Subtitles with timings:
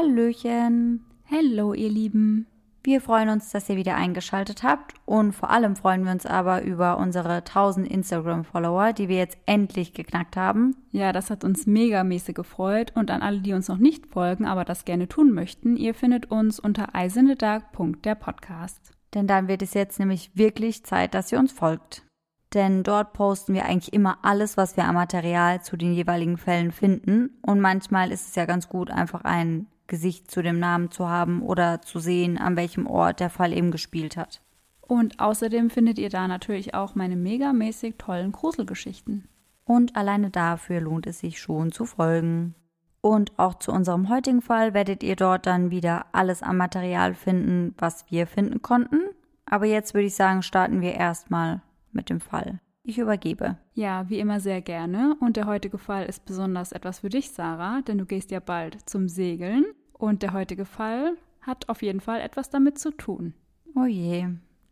[0.00, 1.04] Hallöchen.
[1.30, 2.46] Hallo, ihr Lieben.
[2.82, 6.62] Wir freuen uns, dass ihr wieder eingeschaltet habt und vor allem freuen wir uns aber
[6.62, 10.74] über unsere 1000 Instagram-Follower, die wir jetzt endlich geknackt haben.
[10.90, 14.64] Ja, das hat uns megamäßig gefreut und an alle, die uns noch nicht folgen, aber
[14.64, 18.92] das gerne tun möchten, ihr findet uns unter eisendedark.der Podcast.
[19.12, 22.06] Denn dann wird es jetzt nämlich wirklich Zeit, dass ihr uns folgt.
[22.54, 26.72] Denn dort posten wir eigentlich immer alles, was wir am Material zu den jeweiligen Fällen
[26.72, 27.38] finden.
[27.42, 31.42] Und manchmal ist es ja ganz gut, einfach ein Gesicht zu dem Namen zu haben
[31.42, 34.40] oder zu sehen, an welchem Ort der Fall eben gespielt hat.
[34.80, 39.28] Und außerdem findet ihr da natürlich auch meine megamäßig tollen Gruselgeschichten.
[39.64, 42.54] Und alleine dafür lohnt es sich schon zu folgen.
[43.02, 47.74] Und auch zu unserem heutigen Fall werdet ihr dort dann wieder alles am Material finden,
[47.78, 49.00] was wir finden konnten.
[49.44, 52.60] Aber jetzt würde ich sagen, starten wir erstmal mit dem Fall.
[52.82, 53.58] Ich übergebe.
[53.74, 55.16] Ja, wie immer sehr gerne.
[55.20, 58.88] Und der heutige Fall ist besonders etwas für dich, Sarah, denn du gehst ja bald
[58.88, 59.64] zum Segeln.
[60.00, 63.34] Und der heutige Fall hat auf jeden Fall etwas damit zu tun.
[63.76, 64.28] Oh je.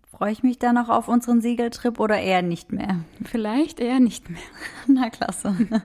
[0.07, 3.01] Freue ich mich da noch auf unseren Segeltrip oder eher nicht mehr?
[3.23, 4.41] Vielleicht eher nicht mehr.
[4.87, 5.55] Na klasse.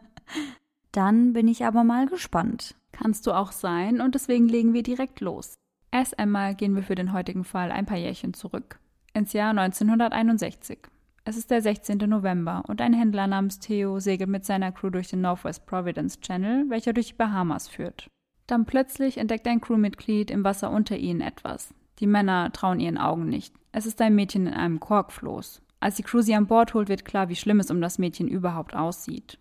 [0.94, 2.76] Dann bin ich aber mal gespannt.
[2.94, 5.56] Kannst du auch sein und deswegen legen wir direkt los.
[5.92, 8.80] Erst einmal gehen wir für den heutigen Fall ein paar Jährchen zurück.
[9.14, 10.80] Ins Jahr 1961.
[11.26, 11.98] Es ist der 16.
[11.98, 16.70] November und ein Händler namens Theo segelt mit seiner Crew durch den Northwest Providence Channel,
[16.70, 18.10] welcher durch die Bahamas führt.
[18.48, 21.74] Dann plötzlich entdeckt ein Crewmitglied im Wasser unter ihnen etwas.
[22.00, 23.54] Die Männer trauen ihren Augen nicht.
[23.72, 25.62] Es ist ein Mädchen in einem Korkfloß.
[25.80, 28.28] Als die Crew sie an Bord holt, wird klar, wie schlimm es um das Mädchen
[28.28, 29.40] überhaupt aussieht.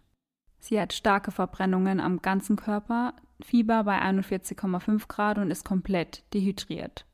[0.58, 7.04] Sie hat starke Verbrennungen am ganzen Körper, Fieber bei 41,5 Grad und ist komplett dehydriert.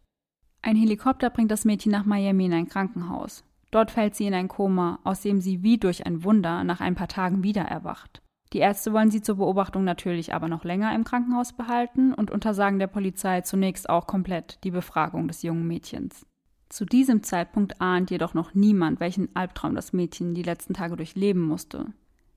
[0.60, 3.44] Ein Helikopter bringt das Mädchen nach Miami in ein Krankenhaus.
[3.70, 6.94] Dort fällt sie in ein Koma, aus dem sie wie durch ein Wunder nach ein
[6.94, 8.22] paar Tagen wieder erwacht.
[8.52, 12.78] Die Ärzte wollen sie zur Beobachtung natürlich aber noch länger im Krankenhaus behalten und untersagen
[12.78, 16.24] der Polizei zunächst auch komplett die Befragung des jungen Mädchens.
[16.70, 21.42] Zu diesem Zeitpunkt ahnt jedoch noch niemand, welchen Albtraum das Mädchen die letzten Tage durchleben
[21.42, 21.86] musste.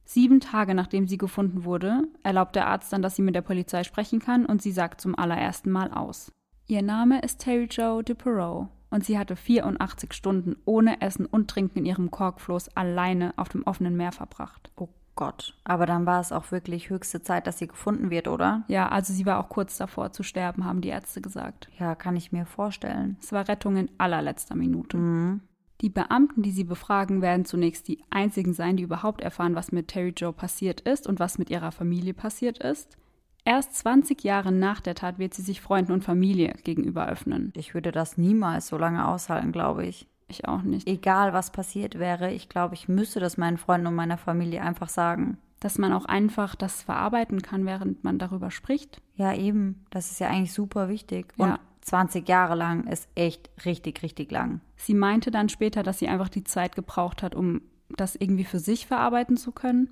[0.04, 3.84] Sieben Tage nachdem sie gefunden wurde, erlaubt der Arzt dann, dass sie mit der Polizei
[3.84, 6.32] sprechen kann und sie sagt zum allerersten Mal aus.
[6.68, 11.80] Ihr Name ist Terry Jo DePerot und sie hatte 84 Stunden ohne Essen und Trinken
[11.80, 14.72] in ihrem Korkfloß alleine auf dem offenen Meer verbracht.
[14.76, 14.90] Oh
[15.22, 15.54] Gott.
[15.66, 18.64] Aber dann war es auch wirklich höchste Zeit, dass sie gefunden wird, oder?
[18.68, 21.70] Ja, also sie war auch kurz davor zu sterben, haben die Ärzte gesagt.
[21.78, 23.18] Ja, kann ich mir vorstellen.
[23.22, 24.98] Es war Rettung in allerletzter Minute.
[24.98, 25.42] Mhm.
[25.82, 29.90] Die Beamten, die sie befragen, werden zunächst die einzigen sein, die überhaupt erfahren, was mit
[29.90, 32.98] Terry Joe passiert ist und was mit ihrer Familie passiert ist.
[33.46, 37.54] Erst 20 Jahre nach der Tat wird sie sich Freunden und Familie gegenüber öffnen.
[37.56, 40.08] Ich würde das niemals so lange aushalten, glaube ich.
[40.32, 40.88] Ich auch nicht.
[40.88, 44.90] Egal, was passiert wäre, ich glaube, ich müsste das meinen Freunden und meiner Familie einfach
[44.90, 45.38] sagen.
[45.60, 49.02] Dass man auch einfach das verarbeiten kann, während man darüber spricht.
[49.16, 49.86] Ja, eben.
[49.92, 51.34] Das ist ja eigentlich super wichtig.
[51.38, 51.60] Und Ja.
[51.82, 54.62] 20 Jahre lang ist echt richtig, richtig lang.
[54.76, 58.60] Sie meinte dann später, dass sie einfach die Zeit gebraucht hat, um das irgendwie für
[58.60, 59.90] sich verarbeiten zu können.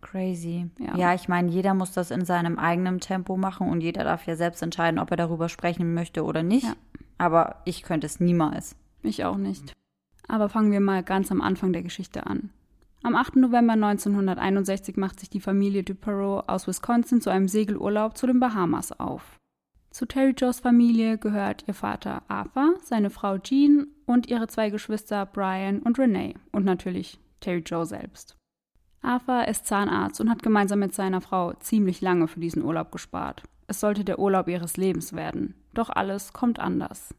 [0.00, 0.70] Crazy.
[0.78, 0.96] Ja.
[0.96, 4.36] Ja, ich meine, jeder muss das in seinem eigenen Tempo machen und jeder darf ja
[4.36, 6.64] selbst entscheiden, ob er darüber sprechen möchte oder nicht.
[6.64, 6.74] Ja.
[7.18, 8.76] Aber ich könnte es niemals.
[9.02, 9.72] Ich auch nicht.
[10.26, 12.50] Aber fangen wir mal ganz am Anfang der Geschichte an.
[13.02, 13.36] Am 8.
[13.36, 18.92] November 1961 macht sich die Familie Duperot aus Wisconsin zu einem Segelurlaub zu den Bahamas
[18.98, 19.38] auf.
[19.90, 25.26] Zu Terry Joes Familie gehört ihr Vater Arthur, seine Frau Jean und ihre zwei Geschwister
[25.26, 28.36] Brian und Renee und natürlich Terry Joe selbst.
[29.00, 33.44] Arthur ist Zahnarzt und hat gemeinsam mit seiner Frau ziemlich lange für diesen Urlaub gespart.
[33.68, 35.54] Es sollte der Urlaub ihres Lebens werden.
[35.72, 37.14] Doch alles kommt anders.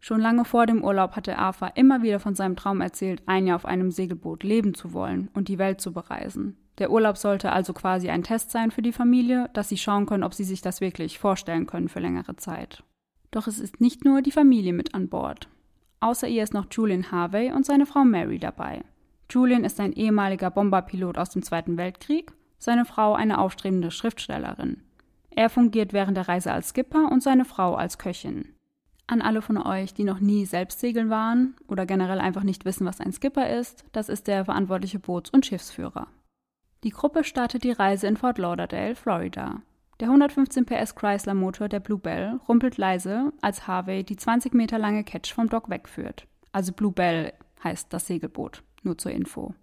[0.00, 3.56] Schon lange vor dem Urlaub hatte Arthur immer wieder von seinem Traum erzählt, ein Jahr
[3.56, 6.56] auf einem Segelboot leben zu wollen und die Welt zu bereisen.
[6.78, 10.24] Der Urlaub sollte also quasi ein Test sein für die Familie, dass sie schauen können,
[10.24, 12.82] ob sie sich das wirklich vorstellen können für längere Zeit.
[13.30, 15.48] Doch es ist nicht nur die Familie mit an Bord.
[16.00, 18.82] Außer ihr ist noch Julian Harvey und seine Frau Mary dabei.
[19.30, 24.82] Julian ist ein ehemaliger Bomberpilot aus dem Zweiten Weltkrieg, seine Frau eine aufstrebende Schriftstellerin.
[25.28, 28.54] Er fungiert während der Reise als Skipper und seine Frau als Köchin.
[29.10, 32.86] An alle von euch, die noch nie selbst segeln waren oder generell einfach nicht wissen,
[32.86, 36.06] was ein Skipper ist, das ist der verantwortliche Boots- und Schiffsführer.
[36.84, 39.62] Die Gruppe startet die Reise in Fort Lauderdale, Florida.
[39.98, 45.02] Der 115 PS Chrysler Motor der Bluebell rumpelt leise, als Harvey die 20 Meter lange
[45.02, 46.28] Catch vom Dock wegführt.
[46.52, 47.32] Also Bluebell
[47.64, 49.56] heißt das Segelboot, nur zur Info.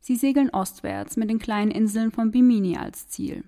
[0.00, 3.42] Sie segeln ostwärts mit den kleinen Inseln von Bimini als Ziel.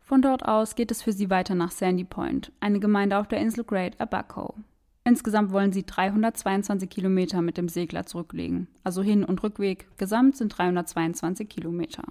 [0.00, 3.38] Von dort aus geht es für sie weiter nach Sandy Point, eine Gemeinde auf der
[3.38, 4.56] Insel Great Abaco.
[5.04, 9.88] Insgesamt wollen sie 322 Kilometer mit dem Segler zurücklegen, also Hin- und Rückweg.
[9.98, 12.04] Gesamt sind 322 Kilometer.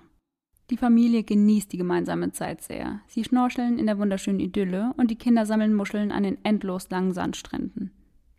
[0.69, 3.01] Die Familie genießt die gemeinsame Zeit sehr.
[3.07, 7.13] Sie schnorcheln in der wunderschönen Idylle und die Kinder sammeln Muscheln an den endlos langen
[7.13, 7.91] Sandstränden.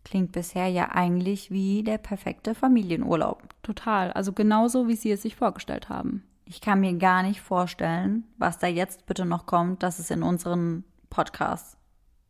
[0.03, 3.41] Klingt bisher ja eigentlich wie der perfekte Familienurlaub.
[3.63, 6.23] Total, also genauso, wie sie es sich vorgestellt haben.
[6.45, 10.23] Ich kann mir gar nicht vorstellen, was da jetzt bitte noch kommt, dass es in
[10.23, 11.77] unseren Podcasts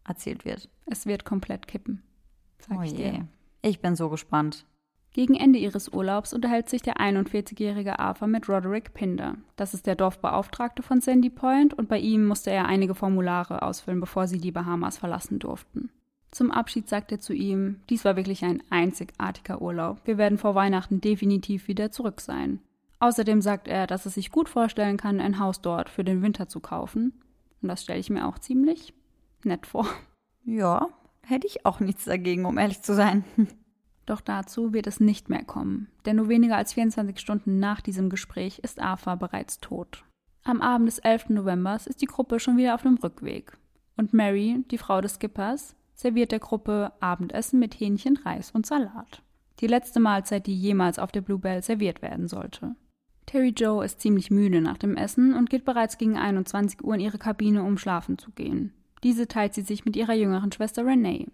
[0.05, 0.69] erzählt wird.
[0.85, 2.03] Es wird komplett kippen.
[2.67, 3.11] Sag oh ich je.
[3.11, 3.27] dir.
[3.61, 4.65] Ich bin so gespannt.
[5.13, 9.35] Gegen Ende ihres Urlaubs unterhält sich der 41-jährige Arthur mit Roderick Pinder.
[9.55, 13.99] Das ist der Dorfbeauftragte von Sandy Point und bei ihm musste er einige Formulare ausfüllen,
[13.99, 15.91] bevor sie die Bahamas verlassen durften.
[16.31, 20.01] Zum Abschied sagt er zu ihm, dies war wirklich ein einzigartiger Urlaub.
[20.05, 22.59] Wir werden vor Weihnachten definitiv wieder zurück sein.
[22.99, 26.47] Außerdem sagt er, dass es sich gut vorstellen kann, ein Haus dort für den Winter
[26.47, 27.13] zu kaufen.
[27.61, 28.95] Und das stelle ich mir auch ziemlich
[29.43, 29.85] nett vor.
[30.43, 30.89] Ja,
[31.25, 33.23] hätte ich auch nichts dagegen, um ehrlich zu sein.
[34.05, 38.09] Doch dazu wird es nicht mehr kommen, denn nur weniger als 24 Stunden nach diesem
[38.09, 40.03] Gespräch ist Arthur bereits tot.
[40.43, 41.29] Am Abend des 11.
[41.29, 43.57] Novembers ist die Gruppe schon wieder auf dem Rückweg.
[43.95, 49.21] Und Mary, die Frau des Skippers, serviert der Gruppe Abendessen mit Hähnchen, Reis und Salat.
[49.59, 52.75] Die letzte Mahlzeit, die jemals auf der Bluebell serviert werden sollte.
[53.25, 56.99] Terry Joe ist ziemlich müde nach dem Essen und geht bereits gegen 21 Uhr in
[56.99, 58.73] ihre Kabine, um schlafen zu gehen.
[59.03, 61.27] Diese teilt sie sich mit ihrer jüngeren Schwester Renee.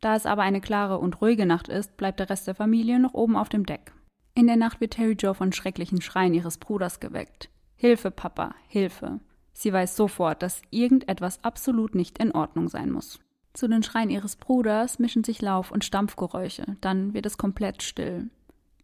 [0.00, 3.14] Da es aber eine klare und ruhige Nacht ist, bleibt der Rest der Familie noch
[3.14, 3.92] oben auf dem Deck.
[4.34, 7.50] In der Nacht wird Terry Joe von schrecklichen Schreien ihres Bruders geweckt.
[7.74, 9.20] Hilfe, Papa, Hilfe.
[9.52, 13.18] Sie weiß sofort, dass irgendetwas absolut nicht in Ordnung sein muss.
[13.54, 18.28] Zu den Schreien ihres Bruders mischen sich Lauf- und Stampfgeräusche, dann wird es komplett still.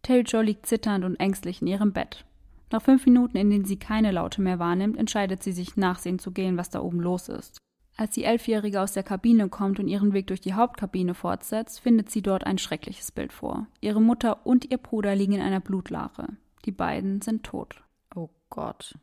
[0.01, 2.25] Terry Joe liegt zitternd und ängstlich in ihrem Bett.
[2.71, 6.31] Nach fünf Minuten, in denen sie keine Laute mehr wahrnimmt, entscheidet sie sich, nachsehen zu
[6.31, 7.59] gehen, was da oben los ist.
[7.95, 12.09] Als die Elfjährige aus der Kabine kommt und ihren Weg durch die Hauptkabine fortsetzt, findet
[12.09, 13.67] sie dort ein schreckliches Bild vor.
[13.81, 16.27] Ihre Mutter und ihr Bruder liegen in einer Blutlache.
[16.65, 17.83] Die beiden sind tot.
[18.15, 18.97] Oh Gott.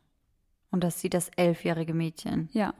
[0.71, 2.49] Und das sieht das elfjährige Mädchen.
[2.51, 2.73] Ja.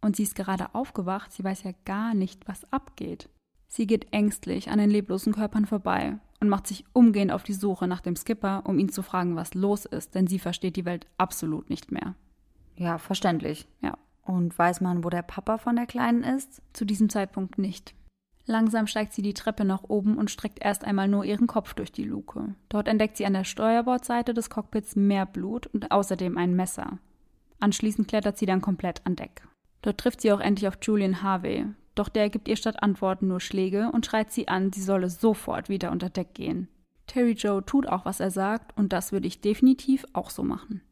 [0.00, 3.28] Und sie ist gerade aufgewacht, sie weiß ja gar nicht, was abgeht.
[3.66, 7.86] Sie geht ängstlich an den leblosen Körpern vorbei und macht sich umgehend auf die Suche
[7.86, 11.06] nach dem Skipper, um ihn zu fragen, was los ist, denn sie versteht die Welt
[11.18, 12.14] absolut nicht mehr.
[12.76, 13.66] Ja, verständlich.
[13.82, 13.98] Ja.
[14.28, 16.60] Und weiß man, wo der Papa von der Kleinen ist?
[16.74, 17.94] Zu diesem Zeitpunkt nicht.
[18.44, 21.92] Langsam steigt sie die Treppe nach oben und streckt erst einmal nur ihren Kopf durch
[21.92, 22.54] die Luke.
[22.68, 26.98] Dort entdeckt sie an der Steuerbordseite des Cockpits mehr Blut und außerdem ein Messer.
[27.58, 29.48] Anschließend klettert sie dann komplett an Deck.
[29.80, 31.64] Dort trifft sie auch endlich auf Julian Harvey,
[31.94, 35.70] doch der gibt ihr statt Antworten nur Schläge und schreit sie an, sie solle sofort
[35.70, 36.68] wieder unter Deck gehen.
[37.06, 40.82] Terry Joe tut auch, was er sagt, und das würde ich definitiv auch so machen.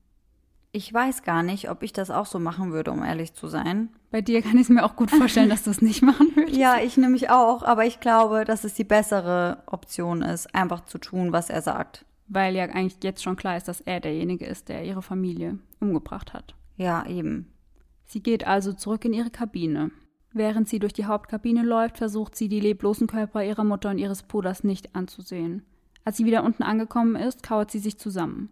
[0.76, 3.88] Ich weiß gar nicht, ob ich das auch so machen würde, um ehrlich zu sein.
[4.10, 6.54] Bei dir kann ich es mir auch gut vorstellen, dass du es nicht machen würdest.
[6.54, 10.98] Ja, ich nämlich auch, aber ich glaube, dass es die bessere Option ist, einfach zu
[10.98, 12.04] tun, was er sagt.
[12.28, 16.34] Weil ja eigentlich jetzt schon klar ist, dass er derjenige ist, der ihre Familie umgebracht
[16.34, 16.54] hat.
[16.76, 17.50] Ja, eben.
[18.04, 19.92] Sie geht also zurück in ihre Kabine.
[20.34, 24.24] Während sie durch die Hauptkabine läuft, versucht sie, die leblosen Körper ihrer Mutter und ihres
[24.24, 25.64] Bruders nicht anzusehen.
[26.04, 28.50] Als sie wieder unten angekommen ist, kauert sie sich zusammen.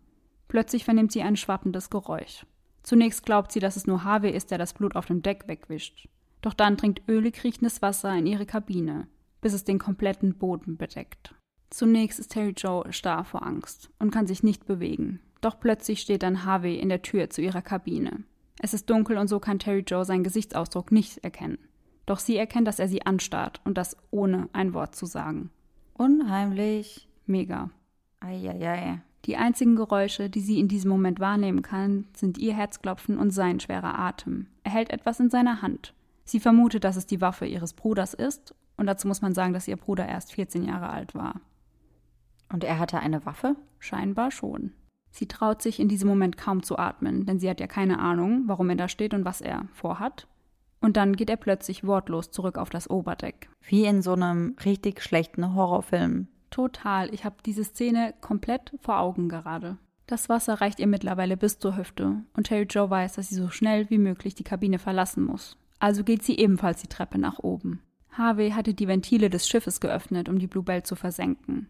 [0.55, 2.47] Plötzlich vernimmt sie ein schwappendes Geräusch.
[2.85, 6.09] Zunächst glaubt sie, dass es nur Harvey ist, der das Blut auf dem Deck wegwischt.
[6.43, 9.09] Doch dann dringt ölig riechendes Wasser in ihre Kabine,
[9.41, 11.35] bis es den kompletten Boden bedeckt.
[11.71, 15.19] Zunächst ist Terry Joe starr vor Angst und kann sich nicht bewegen.
[15.41, 18.23] Doch plötzlich steht dann Harvey in der Tür zu ihrer Kabine.
[18.61, 21.59] Es ist dunkel und so kann Terry Joe seinen Gesichtsausdruck nicht erkennen.
[22.07, 25.51] Doch sie erkennt, dass er sie anstarrt und das ohne ein Wort zu sagen.
[25.95, 27.09] Unheimlich.
[27.27, 27.71] Mega.
[28.21, 29.03] Eieiei.
[29.25, 33.59] Die einzigen Geräusche, die sie in diesem Moment wahrnehmen kann, sind ihr Herzklopfen und sein
[33.59, 34.49] schwerer Atem.
[34.65, 35.95] Er hält etwas in seiner Hand.
[36.25, 39.69] Sie vermutet, dass es die Waffe ihres Bruders ist, und dazu muss man sagen, dass
[39.69, 41.41] ihr Bruder erst 14 Jahre alt war.
[42.53, 43.57] Und er hatte eine Waffe?
[43.79, 44.73] Scheinbar schon.
[45.11, 48.43] Sie traut sich in diesem Moment kaum zu atmen, denn sie hat ja keine Ahnung,
[48.47, 50.27] warum er da steht und was er vorhat.
[50.81, 53.49] Und dann geht er plötzlich wortlos zurück auf das Oberdeck.
[53.63, 56.29] Wie in so einem richtig schlechten Horrorfilm.
[56.55, 57.13] Total.
[57.13, 59.77] Ich habe diese Szene komplett vor Augen gerade.
[60.07, 63.49] Das Wasser reicht ihr mittlerweile bis zur Hüfte und Terry Joe weiß, dass sie so
[63.49, 65.59] schnell wie möglich die Kabine verlassen muss.
[65.81, 67.83] Also geht sie ebenfalls die Treppe nach oben.
[68.13, 71.67] Harvey hatte die Ventile des Schiffes geöffnet, um die Bluebell zu versenken.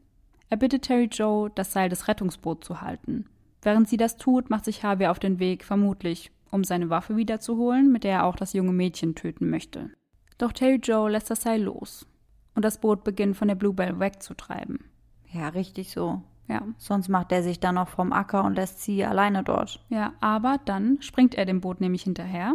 [0.50, 3.24] Er bittet Terry Joe, das Seil des Rettungsboots zu halten.
[3.62, 7.90] Während sie das tut, macht sich Harvey auf den Weg, vermutlich, um seine Waffe wiederzuholen,
[7.90, 9.88] mit der er auch das junge Mädchen töten möchte.
[10.36, 12.06] Doch Terry Joe lässt das Seil los
[12.54, 14.84] und das Boot beginnt von der Bluebell wegzutreiben.
[15.32, 16.23] Ja, richtig so.
[16.49, 16.62] Ja.
[16.78, 19.84] Sonst macht er sich dann noch vom Acker und lässt sie alleine dort.
[19.88, 22.54] Ja, aber dann springt er dem Boot nämlich hinterher.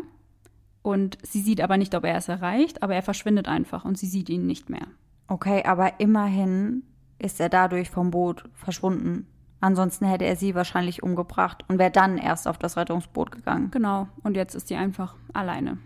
[0.81, 4.07] Und sie sieht aber nicht, ob er es erreicht, aber er verschwindet einfach und sie
[4.07, 4.87] sieht ihn nicht mehr.
[5.27, 6.83] Okay, aber immerhin
[7.19, 9.27] ist er dadurch vom Boot verschwunden.
[9.61, 13.71] Ansonsten hätte er sie wahrscheinlich umgebracht und wäre dann erst auf das Rettungsboot gegangen.
[13.71, 15.77] Genau, und jetzt ist sie einfach alleine.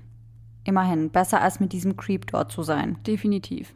[0.63, 2.97] Immerhin, besser als mit diesem Creep dort zu sein.
[3.05, 3.73] Definitiv.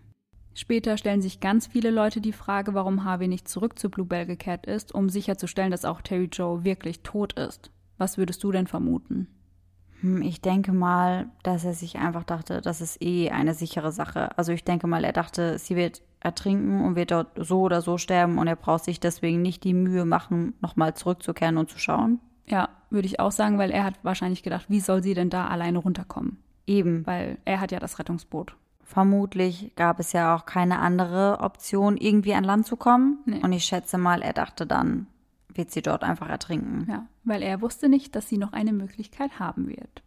[0.57, 4.65] Später stellen sich ganz viele Leute die Frage, warum Harvey nicht zurück zu Bluebell gekehrt
[4.65, 7.69] ist, um sicherzustellen, dass auch Terry Joe wirklich tot ist.
[7.99, 9.27] Was würdest du denn vermuten?
[10.01, 14.35] Hm, ich denke mal, dass er sich einfach dachte, das ist eh eine sichere Sache.
[14.35, 17.99] Also ich denke mal, er dachte, sie wird ertrinken und wird dort so oder so
[17.99, 22.19] sterben und er braucht sich deswegen nicht die Mühe machen, nochmal zurückzukehren und zu schauen.
[22.47, 25.49] Ja, würde ich auch sagen, weil er hat wahrscheinlich gedacht, wie soll sie denn da
[25.49, 26.39] alleine runterkommen?
[26.65, 27.05] Eben.
[27.05, 28.55] Weil er hat ja das Rettungsboot.
[28.87, 33.19] Vermutlich gab es ja auch keine andere Option, irgendwie an Land zu kommen.
[33.25, 33.41] Nee.
[33.43, 35.07] Und ich schätze mal, er dachte dann,
[35.53, 36.87] wird sie dort einfach ertrinken.
[36.89, 40.03] Ja, weil er wusste nicht, dass sie noch eine Möglichkeit haben wird.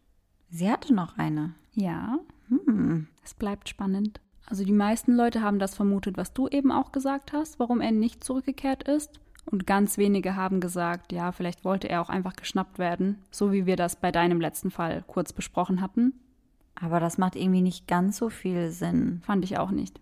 [0.49, 1.53] Sie hatte noch eine.
[1.75, 3.07] Ja, Hm.
[3.23, 4.19] es bleibt spannend.
[4.47, 7.93] Also die meisten Leute haben das vermutet, was du eben auch gesagt hast, warum er
[7.93, 9.21] nicht zurückgekehrt ist.
[9.45, 13.67] Und ganz wenige haben gesagt, ja, vielleicht wollte er auch einfach geschnappt werden, so wie
[13.67, 16.15] wir das bei deinem letzten Fall kurz besprochen hatten.
[16.75, 20.01] Aber das macht irgendwie nicht ganz so viel Sinn, Fand ich auch nicht.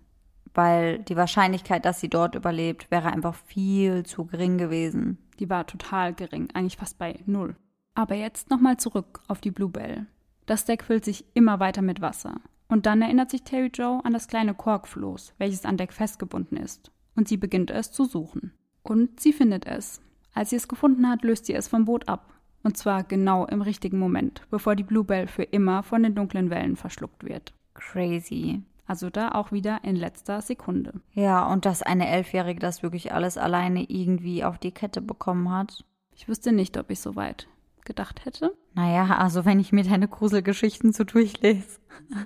[0.55, 5.19] weil die Wahrscheinlichkeit, dass sie dort überlebt, wäre einfach viel zu gering gewesen.
[5.39, 7.55] Die war total gering, eigentlich fast bei null.
[7.95, 10.07] Aber jetzt nochmal zurück auf die Bluebell.
[10.47, 12.41] Das Deck füllt sich immer weiter mit Wasser.
[12.69, 16.91] Und dann erinnert sich Terry Joe an das kleine Korkfloß, welches an Deck festgebunden ist.
[17.17, 18.53] Und sie beginnt es zu suchen.
[18.83, 20.01] Und sie findet es.
[20.35, 22.33] Als sie es gefunden hat, löst sie es vom Boot ab.
[22.63, 26.77] Und zwar genau im richtigen Moment, bevor die Bluebell für immer von den dunklen Wellen
[26.77, 27.55] verschluckt wird.
[27.75, 28.63] Crazy.
[28.87, 30.95] Also da auch wieder in letzter Sekunde.
[31.13, 35.85] Ja, und dass eine Elfjährige das wirklich alles alleine irgendwie auf die Kette bekommen hat.
[36.15, 37.49] Ich wüsste nicht, ob ich so weit
[37.85, 38.55] gedacht hätte.
[38.75, 41.79] Naja, also wenn ich mir deine Gruselgeschichten so durchlese,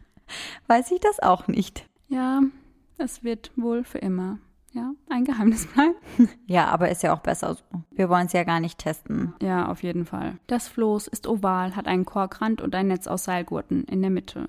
[0.69, 1.87] weiß ich das auch nicht.
[2.09, 2.43] Ja,
[2.97, 4.39] es wird wohl für immer,
[4.73, 5.95] ja, ein Geheimnis bleiben.
[6.47, 7.63] Ja, aber ist ja auch besser so.
[7.91, 9.35] Wir wollen es ja gar nicht testen.
[9.41, 10.39] Ja, auf jeden Fall.
[10.47, 14.49] Das Floß ist oval, hat einen Korkrand und ein Netz aus Seilgurten in der Mitte.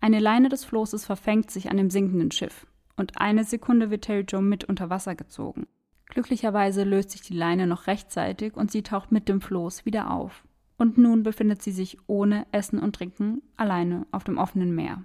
[0.00, 2.66] Eine Leine des Floßes verfängt sich an dem sinkenden Schiff.
[2.96, 5.66] Und eine Sekunde wird Terry Joe mit unter Wasser gezogen.
[6.06, 10.44] Glücklicherweise löst sich die Leine noch rechtzeitig und sie taucht mit dem Floß wieder auf.
[10.78, 15.02] Und nun befindet sie sich ohne Essen und Trinken alleine auf dem offenen Meer.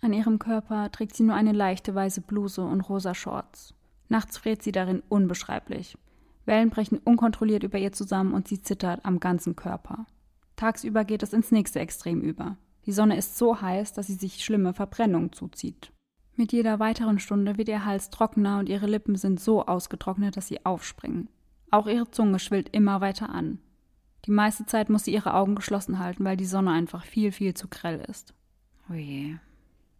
[0.00, 3.74] An ihrem Körper trägt sie nur eine leichte weiße Bluse und rosa Shorts.
[4.12, 5.96] Nachts friert sie darin unbeschreiblich.
[6.44, 10.04] Wellen brechen unkontrolliert über ihr zusammen und sie zittert am ganzen Körper.
[10.54, 12.58] Tagsüber geht es ins nächste Extrem über.
[12.84, 15.92] Die Sonne ist so heiß, dass sie sich schlimme Verbrennungen zuzieht.
[16.36, 20.46] Mit jeder weiteren Stunde wird ihr Hals trockener und ihre Lippen sind so ausgetrocknet, dass
[20.46, 21.30] sie aufspringen.
[21.70, 23.60] Auch ihre Zunge schwillt immer weiter an.
[24.26, 27.54] Die meiste Zeit muss sie ihre Augen geschlossen halten, weil die Sonne einfach viel, viel
[27.54, 28.34] zu grell ist.
[28.90, 29.36] Oh je.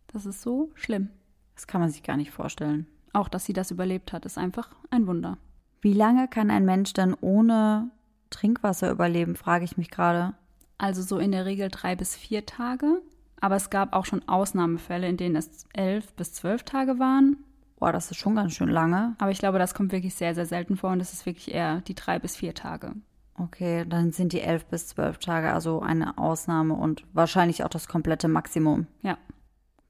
[0.09, 1.09] Das ist so schlimm.
[1.55, 2.87] Das kann man sich gar nicht vorstellen.
[3.13, 5.39] Auch, dass sie das überlebt hat, ist einfach ein Wunder.
[5.81, 7.91] Wie lange kann ein Mensch denn ohne
[8.31, 10.35] Trinkwasser überleben, frage ich mich gerade.
[10.79, 13.03] Also so in der Regel drei bis vier Tage.
[13.41, 17.37] Aber es gab auch schon Ausnahmefälle, in denen es elf bis zwölf Tage waren.
[17.77, 19.17] Boah, das ist schon ganz schön lange.
[19.19, 21.81] Aber ich glaube, das kommt wirklich sehr, sehr selten vor und es ist wirklich eher
[21.81, 22.95] die drei bis vier Tage.
[23.35, 27.89] Okay, dann sind die elf bis zwölf Tage also eine Ausnahme und wahrscheinlich auch das
[27.89, 28.87] komplette Maximum.
[29.03, 29.19] Ja.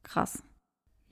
[0.02, 0.42] Krass.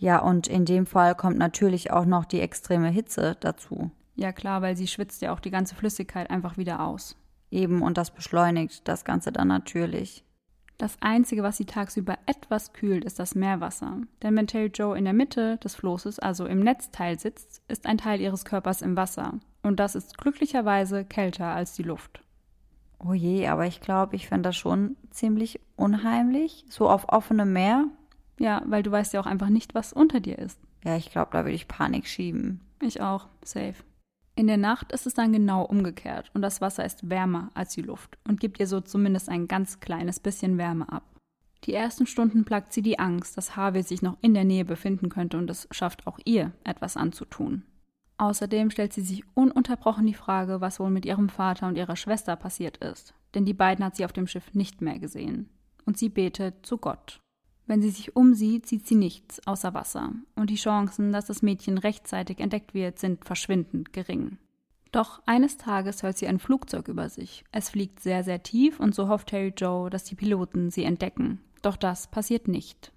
[0.00, 3.90] Ja, und in dem Fall kommt natürlich auch noch die extreme Hitze dazu.
[4.16, 7.16] Ja, klar, weil sie schwitzt ja auch die ganze Flüssigkeit einfach wieder aus.
[7.50, 10.25] Eben, und das beschleunigt das Ganze dann natürlich.
[10.78, 13.99] Das Einzige, was sie tagsüber etwas kühlt, ist das Meerwasser.
[14.23, 17.99] Denn wenn Terry Joe in der Mitte des Floßes, also im Netzteil sitzt, ist ein
[17.99, 19.35] Teil ihres Körpers im Wasser.
[19.62, 22.23] Und das ist glücklicherweise kälter als die Luft.
[22.99, 26.64] Oh je, aber ich glaube, ich fände das schon ziemlich unheimlich.
[26.71, 27.85] So auf offenem Meer.
[28.40, 30.59] Ja, weil du weißt ja auch einfach nicht, was unter dir ist.
[30.82, 32.62] Ja, ich glaube, da würde ich Panik schieben.
[32.80, 33.28] Ich auch.
[33.44, 33.75] Safe.
[34.35, 37.82] In der Nacht ist es dann genau umgekehrt und das Wasser ist wärmer als die
[37.82, 41.02] Luft und gibt ihr so zumindest ein ganz kleines bisschen Wärme ab.
[41.64, 45.11] Die ersten Stunden plagt sie die Angst, dass Harvey sich noch in der Nähe befinden
[45.11, 47.64] könnte und es schafft auch ihr, etwas anzutun.
[48.16, 52.37] Außerdem stellt sie sich ununterbrochen die Frage, was wohl mit ihrem Vater und ihrer Schwester
[52.37, 55.50] passiert ist, denn die beiden hat sie auf dem Schiff nicht mehr gesehen.
[55.85, 57.20] Und sie betet zu Gott.
[57.70, 61.78] Wenn sie sich umsieht, sieht sie nichts außer Wasser, und die Chancen, dass das Mädchen
[61.78, 64.38] rechtzeitig entdeckt wird, sind verschwindend gering.
[64.90, 67.44] Doch eines Tages hört sie ein Flugzeug über sich.
[67.52, 71.38] Es fliegt sehr, sehr tief und so hofft Harry Joe, dass die Piloten sie entdecken.
[71.62, 72.90] Doch das passiert nicht.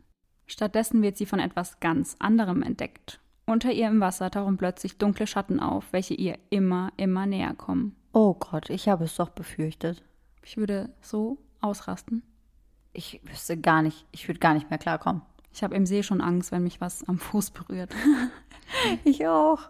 [0.47, 3.19] Stattdessen wird sie von etwas ganz anderem entdeckt.
[3.45, 7.95] Unter ihr im Wasser tauchen plötzlich dunkle Schatten auf, welche ihr immer, immer näher kommen.
[8.11, 10.01] Oh Gott, ich habe es doch befürchtet.
[10.43, 12.23] Ich würde so ausrasten.
[12.93, 15.23] Ich wüsste gar nicht, ich würde gar nicht mehr klarkommen.
[15.51, 17.93] Ich habe im See schon Angst, wenn mich was am Fuß berührt.
[19.03, 19.69] Ich auch.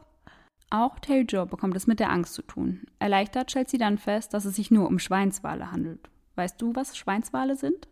[0.70, 0.96] Auch
[1.28, 2.82] Joe bekommt es mit der Angst zu tun.
[3.00, 6.10] Erleichtert stellt sie dann fest, dass es sich nur um Schweinswale handelt.
[6.36, 7.88] Weißt du, was Schweinswale sind?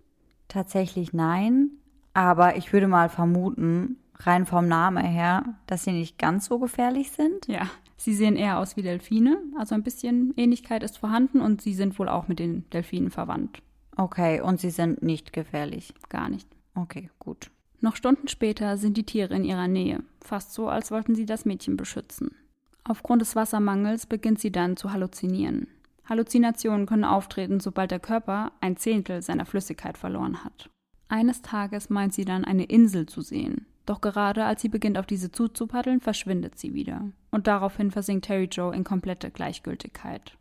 [0.47, 1.71] Tatsächlich nein,
[2.13, 7.11] aber ich würde mal vermuten, rein vom Namen her, dass sie nicht ganz so gefährlich
[7.11, 7.47] sind.
[7.47, 11.73] Ja, sie sehen eher aus wie Delfine, also ein bisschen Ähnlichkeit ist vorhanden und sie
[11.73, 13.61] sind wohl auch mit den Delfinen verwandt.
[14.01, 15.93] Okay, und sie sind nicht gefährlich.
[16.09, 16.47] Gar nicht.
[16.73, 17.51] Okay, gut.
[17.81, 21.45] Noch Stunden später sind die Tiere in ihrer Nähe, fast so, als wollten sie das
[21.45, 22.31] Mädchen beschützen.
[22.83, 25.67] Aufgrund des Wassermangels beginnt sie dann zu halluzinieren.
[26.09, 30.71] Halluzinationen können auftreten, sobald der Körper ein Zehntel seiner Flüssigkeit verloren hat.
[31.07, 33.67] Eines Tages meint sie dann eine Insel zu sehen.
[33.85, 37.11] Doch gerade als sie beginnt, auf diese zuzupaddeln, verschwindet sie wieder.
[37.29, 40.39] Und daraufhin versinkt Terry Joe in komplette Gleichgültigkeit.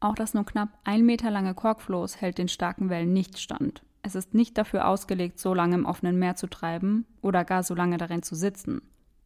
[0.00, 3.82] Auch das nur knapp ein Meter lange Korkfloß hält den starken Wellen nicht stand.
[4.02, 7.74] Es ist nicht dafür ausgelegt, so lange im offenen Meer zu treiben oder gar so
[7.74, 8.80] lange darin zu sitzen.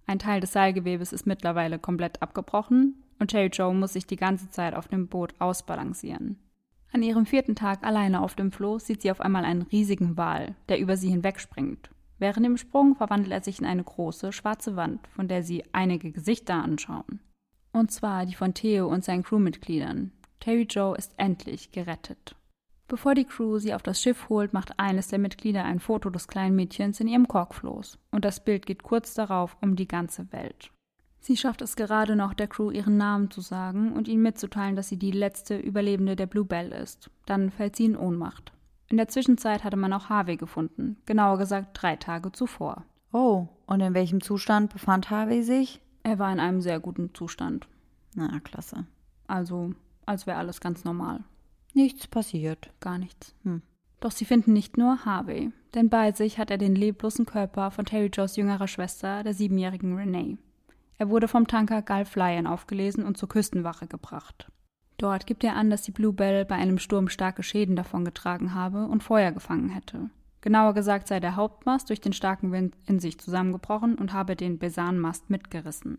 [0.06, 4.50] Ein Teil des Seilgewebes ist mittlerweile komplett abgebrochen und Cherry Joe muss sich die ganze
[4.50, 6.38] Zeit auf dem Boot ausbalancieren.
[6.92, 10.54] An ihrem vierten Tag alleine auf dem Floß sieht sie auf einmal einen riesigen Wal,
[10.68, 11.90] der über sie hinwegspringt.
[12.18, 16.12] Während dem Sprung verwandelt er sich in eine große, schwarze Wand, von der sie einige
[16.12, 17.20] Gesichter anschauen.
[17.72, 20.12] Und zwar die von Theo und seinen Crewmitgliedern.
[20.44, 22.36] Terry Joe ist endlich gerettet.
[22.86, 26.28] Bevor die Crew sie auf das Schiff holt, macht eines der Mitglieder ein Foto des
[26.28, 27.98] kleinen Mädchens in ihrem Korkfloß.
[28.10, 30.70] Und das Bild geht kurz darauf um die ganze Welt.
[31.18, 34.90] Sie schafft es gerade noch, der Crew ihren Namen zu sagen und ihnen mitzuteilen, dass
[34.90, 37.10] sie die letzte Überlebende der Bluebell ist.
[37.24, 38.52] Dann fällt sie in Ohnmacht.
[38.90, 42.84] In der Zwischenzeit hatte man auch Harvey gefunden, genauer gesagt drei Tage zuvor.
[43.14, 45.80] Oh, und in welchem Zustand befand Harvey sich?
[46.02, 47.66] Er war in einem sehr guten Zustand.
[48.14, 48.84] Na, klasse.
[49.26, 49.72] Also,
[50.06, 51.20] als wäre alles ganz normal.
[51.72, 52.70] Nichts passiert.
[52.80, 53.34] Gar nichts.
[53.42, 53.62] Hm.
[54.00, 57.84] Doch sie finden nicht nur Harvey, denn bei sich hat er den leblosen Körper von
[57.84, 60.36] Terry Joes jüngerer Schwester, der siebenjährigen Renee.
[60.98, 64.50] Er wurde vom Tanker Gulf Lion aufgelesen und zur Küstenwache gebracht.
[64.98, 69.02] Dort gibt er an, dass die Bluebell bei einem Sturm starke Schäden davongetragen habe und
[69.02, 70.10] Feuer gefangen hätte.
[70.40, 74.58] Genauer gesagt sei der Hauptmast durch den starken Wind in sich zusammengebrochen und habe den
[74.58, 75.98] Besanmast mitgerissen.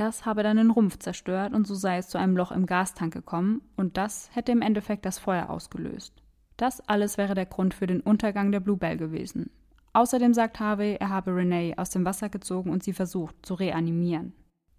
[0.00, 3.12] Das habe dann den Rumpf zerstört und so sei es zu einem Loch im Gastank
[3.12, 6.14] gekommen und das hätte im Endeffekt das Feuer ausgelöst.
[6.56, 9.50] Das alles wäre der Grund für den Untergang der Bluebell gewesen.
[9.92, 14.32] Außerdem sagt Harvey, er habe Renee aus dem Wasser gezogen und sie versucht zu reanimieren.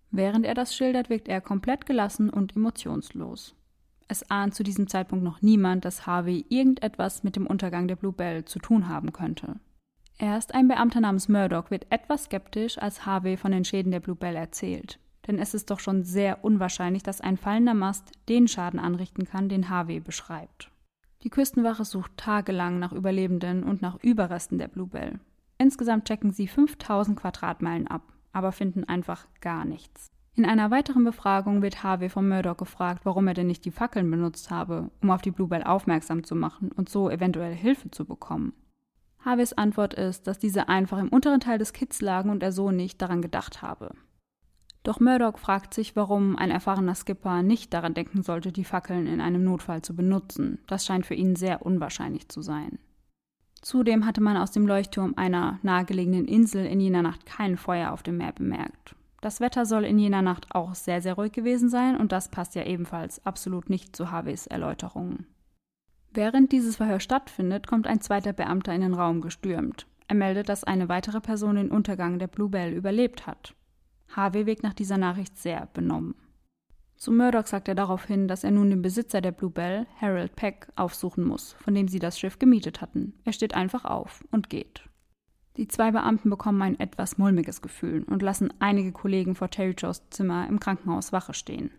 [0.10, 3.54] Während er das schildert, wirkt er komplett gelassen und emotionslos.
[4.08, 8.46] Es ahnt zu diesem Zeitpunkt noch niemand, dass Harvey irgendetwas mit dem Untergang der Bluebell
[8.46, 9.60] zu tun haben könnte.
[10.18, 14.36] Erst ein Beamter namens Murdoch wird etwas skeptisch, als Harvey von den Schäden der Bluebell
[14.36, 14.98] erzählt.
[15.28, 19.50] Denn es ist doch schon sehr unwahrscheinlich, dass ein fallender Mast den Schaden anrichten kann,
[19.50, 20.72] den Harvey beschreibt.
[21.24, 25.20] Die Küstenwache sucht tagelang nach Überlebenden und nach Überresten der Bluebell.
[25.60, 28.02] Insgesamt checken sie 5000 Quadratmeilen ab,
[28.34, 30.12] aber finden einfach gar nichts.
[30.34, 34.10] In einer weiteren Befragung wird Harvey von Murdoch gefragt, warum er denn nicht die Fackeln
[34.10, 38.54] benutzt habe, um auf die Bluebell aufmerksam zu machen und so eventuell Hilfe zu bekommen.
[39.24, 42.72] Harveys Antwort ist, dass diese einfach im unteren Teil des Kits lagen und er so
[42.72, 43.94] nicht daran gedacht habe.
[44.84, 49.22] Doch Murdoch fragt sich, warum ein erfahrener Skipper nicht daran denken sollte, die Fackeln in
[49.22, 50.60] einem Notfall zu benutzen.
[50.68, 52.80] Das scheint für ihn sehr unwahrscheinlich zu sein.
[53.62, 58.02] Zudem hatte man aus dem Leuchtturm einer nahegelegenen Insel in jener Nacht kein Feuer auf
[58.02, 58.96] dem Meer bemerkt.
[59.22, 62.56] Das Wetter soll in jener Nacht auch sehr, sehr ruhig gewesen sein und das passt
[62.56, 65.28] ja ebenfalls absolut nicht zu Harveys Erläuterungen.
[66.12, 69.86] Während dieses Verhör stattfindet, kommt ein zweiter Beamter in den Raum gestürmt.
[70.08, 73.54] Er meldet, dass eine weitere Person den Untergang der Bluebell überlebt hat.
[74.16, 76.16] Harvey nach dieser Nachricht sehr benommen.
[76.96, 81.24] Zu Murdoch sagt er daraufhin, dass er nun den Besitzer der Bluebell, Harold Peck, aufsuchen
[81.24, 83.14] muss, von dem sie das Schiff gemietet hatten.
[83.26, 84.84] Er steht einfach auf und geht.
[85.58, 90.10] Die zwei Beamten bekommen ein etwas mulmiges Gefühl und lassen einige Kollegen vor Terry Joes
[90.12, 91.72] Zimmer im Krankenhaus Wache stehen.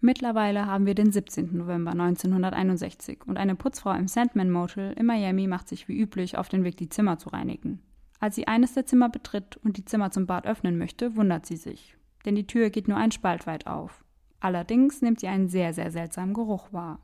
[0.00, 1.56] Mittlerweile haben wir den 17.
[1.56, 6.48] November 1961 und eine Putzfrau im Sandman Motel in Miami macht sich wie üblich auf
[6.48, 7.80] den Weg, die Zimmer zu reinigen.
[8.22, 11.56] Als sie eines der Zimmer betritt und die Zimmer zum Bad öffnen möchte, wundert sie
[11.56, 14.04] sich, denn die Tür geht nur ein Spalt weit auf.
[14.38, 17.00] Allerdings nimmt sie einen sehr, sehr seltsamen Geruch wahr.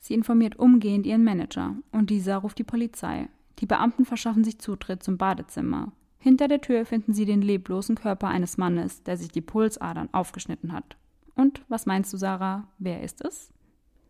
[0.00, 3.28] Sie informiert umgehend ihren Manager und dieser ruft die Polizei.
[3.60, 5.92] Die Beamten verschaffen sich Zutritt zum Badezimmer.
[6.18, 10.72] Hinter der Tür finden sie den leblosen Körper eines Mannes, der sich die Pulsadern aufgeschnitten
[10.72, 10.96] hat.
[11.36, 12.66] Und was meinst du, Sarah?
[12.76, 13.52] Wer ist es?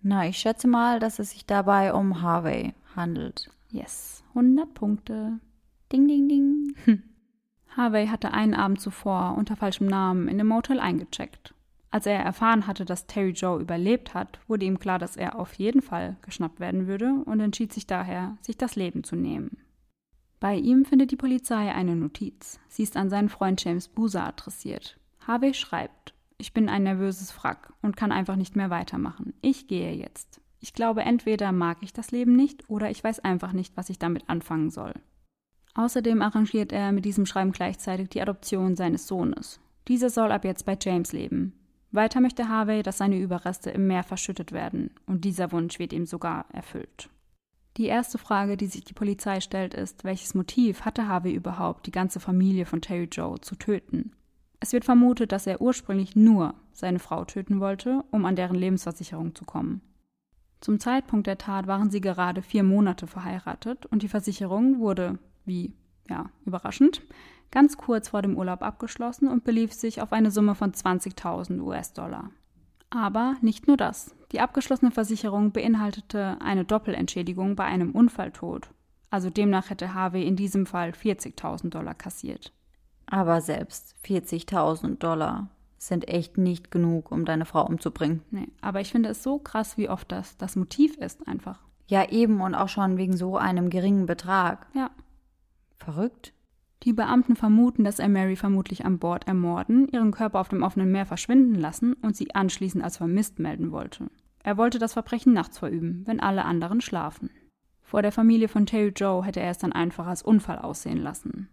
[0.01, 3.51] Na, ich schätze mal, dass es sich dabei um Harvey handelt.
[3.69, 5.39] Yes, 100 Punkte.
[5.93, 6.75] Ding, ding, ding.
[6.85, 7.03] Hm.
[7.77, 11.55] Harvey hatte einen Abend zuvor unter falschem Namen in dem Motel eingecheckt.
[11.91, 15.55] Als er erfahren hatte, dass Terry Joe überlebt hat, wurde ihm klar, dass er auf
[15.55, 19.59] jeden Fall geschnappt werden würde und entschied sich daher, sich das Leben zu nehmen.
[20.39, 22.61] Bei ihm findet die Polizei eine Notiz.
[22.69, 24.99] Sie ist an seinen Freund James Boozer adressiert.
[25.27, 29.35] Harvey schreibt: Ich bin ein nervöses Frack und kann einfach nicht mehr weitermachen.
[29.43, 30.41] Ich gehe jetzt.
[30.61, 33.99] Ich glaube, entweder mag ich das Leben nicht oder ich weiß einfach nicht, was ich
[33.99, 34.95] damit anfangen soll.
[35.75, 39.61] Außerdem arrangiert er mit diesem Schreiben gleichzeitig die Adoption seines Sohnes.
[39.89, 41.55] Dieser soll ab jetzt bei James leben.
[41.93, 46.07] Weiter möchte Harvey, dass seine Überreste im Meer verschüttet werden, und dieser Wunsch wird ihm
[46.07, 47.11] sogar erfüllt.
[47.77, 51.93] Die erste Frage, die sich die Polizei stellt, ist, welches Motiv hatte Harvey überhaupt, die
[51.93, 54.13] ganze Familie von Terry Joe zu töten?
[54.61, 59.35] Es wird vermutet, dass er ursprünglich nur seine Frau töten wollte, um an deren Lebensversicherung
[59.35, 59.81] zu kommen.
[60.61, 65.19] Zum Zeitpunkt der Tat waren sie gerade vier Monate verheiratet und die Versicherung wurde,
[65.51, 65.75] wie,
[66.09, 67.03] ja, überraschend,
[67.51, 72.31] ganz kurz vor dem Urlaub abgeschlossen und belief sich auf eine Summe von 20.000 US-Dollar.
[72.89, 74.15] Aber nicht nur das.
[74.33, 78.71] Die abgeschlossene Versicherung beinhaltete eine Doppelentschädigung bei einem Unfalltod.
[79.11, 82.53] Also demnach hätte Harvey in diesem Fall 40.000 Dollar kassiert.
[83.07, 88.23] Aber selbst 40.000 Dollar sind echt nicht genug, um deine Frau umzubringen.
[88.31, 91.59] Nee, aber ich finde es so krass, wie oft das das Motiv ist einfach.
[91.89, 94.69] Ja, eben und auch schon wegen so einem geringen Betrag.
[94.75, 94.91] Ja.
[95.81, 96.33] Verrückt.
[96.85, 100.91] Die Beamten vermuten, dass er Mary vermutlich an Bord ermorden, ihren Körper auf dem offenen
[100.93, 104.11] Meer verschwinden lassen und sie anschließend als vermisst melden wollte.
[104.43, 107.29] Er wollte das Verbrechen nachts verüben, wenn alle anderen schlafen.
[107.83, 111.49] Vor der Familie von Terry Joe hätte er es dann einfach als Unfall aussehen lassen.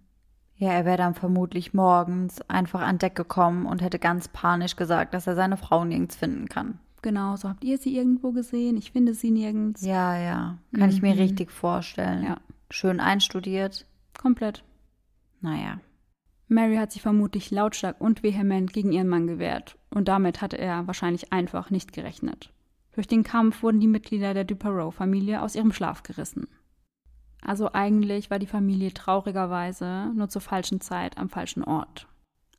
[0.56, 5.14] Ja, er wäre dann vermutlich morgens einfach an Deck gekommen und hätte ganz panisch gesagt,
[5.14, 6.80] dass er seine Frau nirgends finden kann.
[7.02, 8.78] Genau, so habt ihr sie irgendwo gesehen?
[8.78, 9.86] Ich finde sie nirgends.
[9.86, 10.58] Ja, ja.
[10.74, 11.20] Kann ich mir Mhm.
[11.22, 12.24] richtig vorstellen.
[12.24, 12.38] Ja.
[12.72, 13.86] Schön einstudiert.
[14.18, 14.64] Komplett.
[15.42, 15.80] Naja.
[16.48, 20.88] Mary hat sich vermutlich lautstark und vehement gegen ihren Mann gewehrt, und damit hatte er
[20.88, 22.54] wahrscheinlich einfach nicht gerechnet.
[22.94, 26.48] Durch den Kampf wurden die Mitglieder der Duperow-Familie aus ihrem Schlaf gerissen.
[27.42, 32.08] Also eigentlich war die Familie traurigerweise nur zur falschen Zeit am falschen Ort.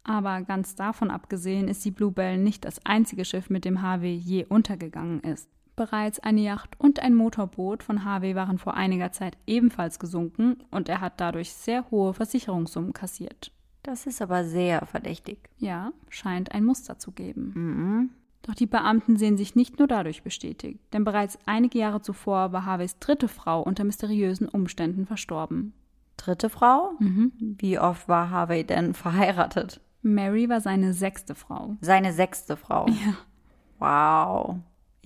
[0.04, 4.44] Aber ganz davon abgesehen ist die Bluebell nicht das einzige Schiff, mit dem Harvey je
[4.44, 5.50] untergegangen ist.
[5.78, 10.88] Bereits eine Yacht und ein Motorboot von Harvey waren vor einiger Zeit ebenfalls gesunken und
[10.88, 13.52] er hat dadurch sehr hohe Versicherungssummen kassiert.
[13.84, 15.38] Das ist aber sehr verdächtig.
[15.56, 17.52] Ja, scheint ein Muster zu geben.
[17.54, 18.10] Mhm.
[18.42, 22.64] Doch die Beamten sehen sich nicht nur dadurch bestätigt, denn bereits einige Jahre zuvor war
[22.64, 25.74] Harveys dritte Frau unter mysteriösen Umständen verstorben.
[26.16, 26.94] Dritte Frau?
[26.98, 27.30] Mhm.
[27.38, 29.80] Wie oft war Harvey denn verheiratet?
[30.02, 31.76] Mary war seine sechste Frau.
[31.82, 32.88] Seine sechste Frau.
[32.88, 33.14] Ja.
[33.78, 34.56] Wow.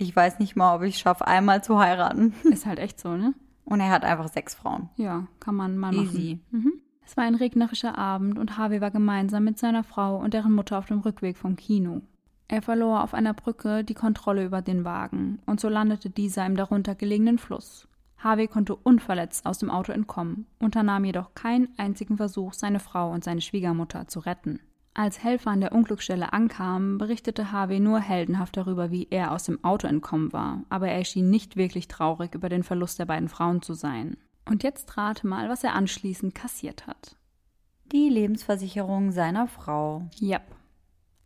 [0.03, 2.33] Ich weiß nicht mal, ob ich es schaffe, einmal zu heiraten.
[2.43, 3.33] Ist halt echt so, ne?
[3.65, 4.89] Und er hat einfach sechs Frauen.
[4.97, 6.41] Ja, kann man mal Easy.
[6.51, 6.63] machen.
[6.63, 6.73] Mhm.
[7.05, 10.77] Es war ein regnerischer Abend und Harvey war gemeinsam mit seiner Frau und deren Mutter
[10.77, 12.01] auf dem Rückweg vom Kino.
[12.47, 16.55] Er verlor auf einer Brücke die Kontrolle über den Wagen und so landete dieser im
[16.55, 17.87] darunter gelegenen Fluss.
[18.17, 23.23] Harvey konnte unverletzt aus dem Auto entkommen, unternahm jedoch keinen einzigen Versuch, seine Frau und
[23.23, 24.59] seine Schwiegermutter zu retten.
[24.95, 29.63] Als Helfer an der Unglücksstelle ankamen, berichtete Harvey nur heldenhaft darüber, wie er aus dem
[29.63, 33.63] Auto entkommen war, aber er schien nicht wirklich traurig über den Verlust der beiden Frauen
[33.63, 34.17] zu sein.
[34.45, 37.15] Und jetzt rate mal, was er anschließend kassiert hat.
[37.91, 40.07] Die Lebensversicherung seiner Frau.
[40.21, 40.43] Yep.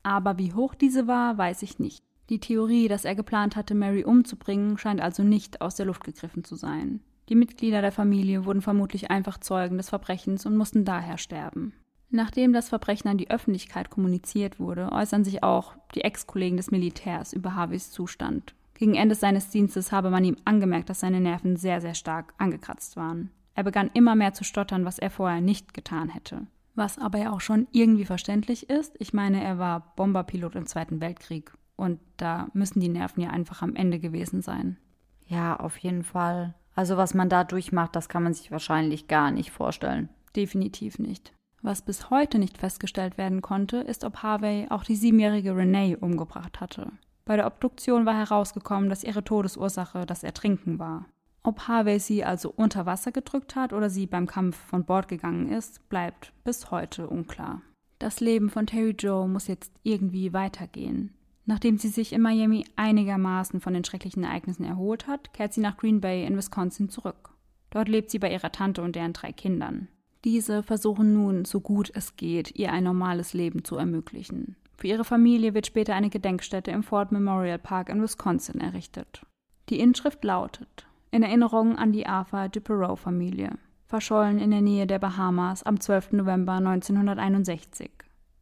[0.03, 2.03] Aber wie hoch diese war, weiß ich nicht.
[2.29, 6.45] Die Theorie, dass er geplant hatte, Mary umzubringen, scheint also nicht aus der Luft gegriffen
[6.45, 7.01] zu sein.
[7.27, 11.73] Die Mitglieder der Familie wurden vermutlich einfach Zeugen des Verbrechens und mussten daher sterben.
[12.09, 17.33] Nachdem das Verbrechen an die Öffentlichkeit kommuniziert wurde, äußern sich auch die Ex-Kollegen des Militärs
[17.33, 18.55] über Harveys Zustand.
[18.75, 22.95] Gegen Ende seines Dienstes habe man ihm angemerkt, dass seine Nerven sehr, sehr stark angekratzt
[22.95, 23.31] waren.
[23.55, 26.45] Er begann immer mehr zu stottern, was er vorher nicht getan hätte.
[26.75, 28.95] Was aber ja auch schon irgendwie verständlich ist.
[28.99, 31.51] Ich meine, er war Bomberpilot im Zweiten Weltkrieg.
[31.75, 34.77] Und da müssen die Nerven ja einfach am Ende gewesen sein.
[35.25, 36.53] Ja, auf jeden Fall.
[36.75, 40.09] Also was man da durchmacht, das kann man sich wahrscheinlich gar nicht vorstellen.
[40.35, 41.33] Definitiv nicht.
[41.61, 46.61] Was bis heute nicht festgestellt werden konnte, ist, ob Harvey auch die siebenjährige Renee umgebracht
[46.61, 46.91] hatte.
[47.25, 51.05] Bei der Obduktion war herausgekommen, dass ihre Todesursache das Ertrinken war.
[51.43, 55.49] Ob Harvey sie also unter Wasser gedrückt hat oder sie beim Kampf von Bord gegangen
[55.49, 57.61] ist, bleibt bis heute unklar.
[57.99, 61.13] Das Leben von Terry Joe muss jetzt irgendwie weitergehen.
[61.45, 65.77] Nachdem sie sich in Miami einigermaßen von den schrecklichen Ereignissen erholt hat, kehrt sie nach
[65.77, 67.29] Green Bay in Wisconsin zurück.
[67.69, 69.87] Dort lebt sie bei ihrer Tante und deren drei Kindern.
[70.23, 74.55] Diese versuchen nun, so gut es geht, ihr ein normales Leben zu ermöglichen.
[74.77, 79.21] Für ihre Familie wird später eine Gedenkstätte im Ford Memorial Park in Wisconsin errichtet.
[79.69, 85.63] Die Inschrift lautet in Erinnerung an die Arthur Duperow-Familie, verschollen in der Nähe der Bahamas
[85.63, 86.13] am 12.
[86.13, 87.89] November 1961.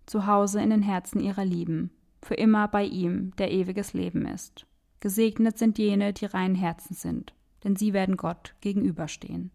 [0.05, 4.65] Zu Hause in den Herzen ihrer Lieben, für immer bei ihm, der ewiges Leben ist.
[4.99, 7.33] Gesegnet sind jene, die reinen Herzens sind,
[7.63, 9.51] denn sie werden Gott gegenüberstehen.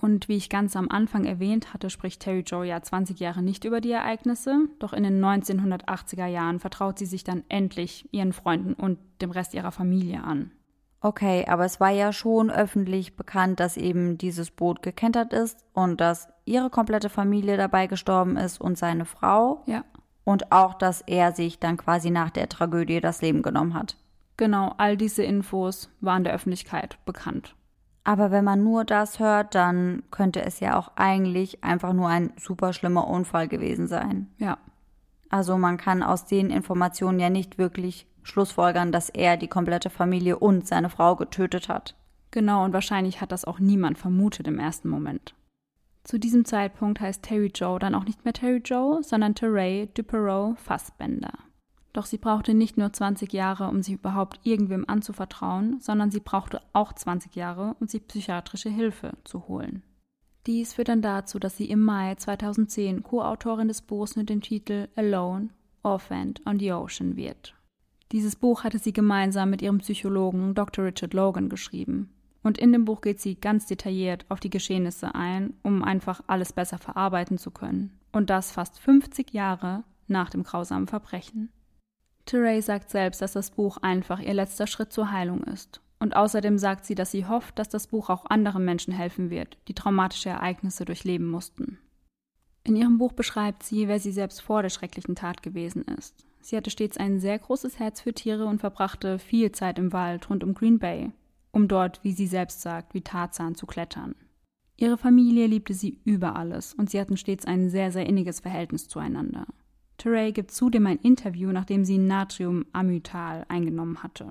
[0.00, 3.64] Und wie ich ganz am Anfang erwähnt hatte, spricht Terry Joe ja 20 Jahre nicht
[3.64, 8.72] über die Ereignisse, doch in den 1980er Jahren vertraut sie sich dann endlich ihren Freunden
[8.72, 10.50] und dem Rest ihrer Familie an.
[11.02, 16.00] Okay, aber es war ja schon öffentlich bekannt, dass eben dieses Boot gekentert ist und
[16.00, 19.62] dass ihre komplette Familie dabei gestorben ist und seine Frau.
[19.66, 19.84] Ja.
[20.24, 23.96] Und auch, dass er sich dann quasi nach der Tragödie das Leben genommen hat.
[24.36, 27.56] Genau, all diese Infos waren der Öffentlichkeit bekannt.
[28.04, 32.32] Aber wenn man nur das hört, dann könnte es ja auch eigentlich einfach nur ein
[32.36, 34.28] super schlimmer Unfall gewesen sein.
[34.38, 34.58] Ja.
[35.28, 40.38] Also man kann aus den Informationen ja nicht wirklich schlussfolgern, dass er die komplette Familie
[40.38, 41.96] und seine Frau getötet hat.
[42.30, 45.34] Genau, und wahrscheinlich hat das auch niemand vermutet im ersten Moment.
[46.04, 50.58] Zu diesem Zeitpunkt heißt Terry Joe dann auch nicht mehr Terry Joe, sondern Teray Duperow
[50.58, 51.32] Fassbender.
[51.92, 56.62] Doch sie brauchte nicht nur 20 Jahre, um sich überhaupt irgendwem anzuvertrauen, sondern sie brauchte
[56.72, 59.82] auch 20 Jahre, um sich psychiatrische Hilfe zu holen.
[60.46, 64.88] Dies führt dann dazu, dass sie im Mai 2010 Co-Autorin des Buchs mit dem Titel
[64.96, 65.50] Alone,
[65.82, 67.54] Orphaned on the Ocean wird.
[68.10, 70.84] Dieses Buch hatte sie gemeinsam mit ihrem Psychologen Dr.
[70.84, 72.10] Richard Logan geschrieben.
[72.42, 76.52] Und in dem Buch geht sie ganz detailliert auf die Geschehnisse ein, um einfach alles
[76.52, 77.98] besser verarbeiten zu können.
[78.10, 81.50] Und das fast 50 Jahre nach dem grausamen Verbrechen.
[82.26, 85.80] Teray sagt selbst, dass das Buch einfach ihr letzter Schritt zur Heilung ist.
[85.98, 89.56] Und außerdem sagt sie, dass sie hofft, dass das Buch auch anderen Menschen helfen wird,
[89.68, 91.78] die traumatische Ereignisse durchleben mussten.
[92.64, 96.24] In ihrem Buch beschreibt sie, wer sie selbst vor der schrecklichen Tat gewesen ist.
[96.40, 100.28] Sie hatte stets ein sehr großes Herz für Tiere und verbrachte viel Zeit im Wald
[100.28, 101.12] rund um Green Bay,
[101.52, 104.14] um dort, wie sie selbst sagt, wie Tarzan zu klettern.
[104.76, 108.88] Ihre Familie liebte sie über alles und sie hatten stets ein sehr, sehr inniges Verhältnis
[108.88, 109.46] zueinander.
[109.98, 114.30] Teray gibt zudem ein Interview, nachdem sie Natriumamytal eingenommen hatte.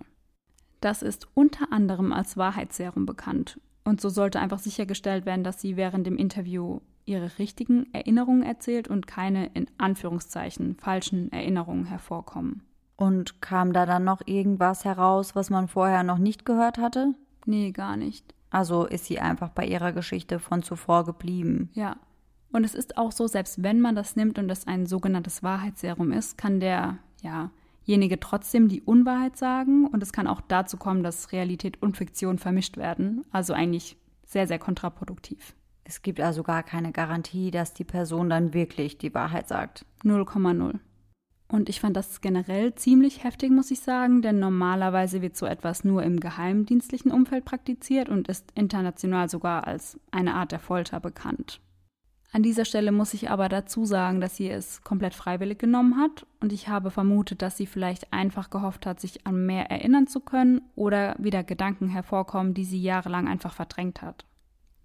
[0.82, 5.76] Das ist unter anderem als Wahrheitsserum bekannt und so sollte einfach sichergestellt werden, dass sie
[5.76, 12.64] während dem Interview ihre richtigen Erinnerungen erzählt und keine in Anführungszeichen falschen Erinnerungen hervorkommen.
[12.96, 17.16] Und kam da dann noch irgendwas heraus, was man vorher noch nicht gehört hatte?
[17.46, 18.36] Nee, gar nicht.
[18.52, 21.70] Also ist sie einfach bei ihrer Geschichte von zuvor geblieben.
[21.74, 21.96] Ja.
[22.52, 26.12] Und es ist auch so, selbst wenn man das nimmt und es ein sogenanntes Wahrheitsserum
[26.12, 27.52] ist, kann der, ja,
[27.84, 32.38] jenige trotzdem die Unwahrheit sagen und es kann auch dazu kommen, dass Realität und Fiktion
[32.38, 33.24] vermischt werden.
[33.32, 35.56] Also eigentlich sehr, sehr kontraproduktiv.
[35.84, 39.86] Es gibt also gar keine Garantie, dass die Person dann wirklich die Wahrheit sagt.
[40.04, 40.80] 0,0.
[41.50, 45.84] Und ich fand das generell ziemlich heftig, muss ich sagen, denn normalerweise wird so etwas
[45.84, 51.60] nur im geheimdienstlichen Umfeld praktiziert und ist international sogar als eine Art der Folter bekannt.
[52.34, 56.26] An dieser Stelle muss ich aber dazu sagen, dass sie es komplett freiwillig genommen hat
[56.40, 60.22] und ich habe vermutet, dass sie vielleicht einfach gehofft hat, sich an mehr erinnern zu
[60.22, 64.26] können oder wieder Gedanken hervorkommen, die sie jahrelang einfach verdrängt hat.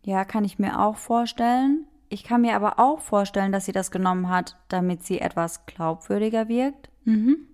[0.03, 1.87] Ja, kann ich mir auch vorstellen.
[2.09, 6.49] Ich kann mir aber auch vorstellen, dass sie das genommen hat, damit sie etwas glaubwürdiger
[6.49, 6.89] wirkt.
[7.05, 7.47] Mhm.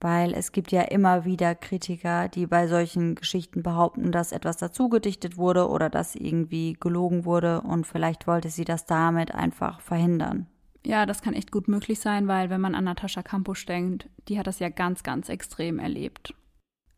[0.00, 5.36] Weil es gibt ja immer wieder Kritiker, die bei solchen Geschichten behaupten, dass etwas dazugedichtet
[5.36, 10.46] wurde oder dass irgendwie gelogen wurde und vielleicht wollte sie das damit einfach verhindern.
[10.86, 14.38] Ja, das kann echt gut möglich sein, weil wenn man an Natascha Campus denkt, die
[14.38, 16.32] hat das ja ganz, ganz extrem erlebt.